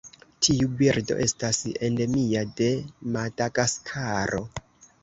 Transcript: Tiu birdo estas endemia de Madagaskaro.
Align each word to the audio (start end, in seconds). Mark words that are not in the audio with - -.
Tiu 0.45 0.69
birdo 0.79 1.17
estas 1.27 1.59
endemia 1.89 2.43
de 2.63 2.71
Madagaskaro. 3.19 4.43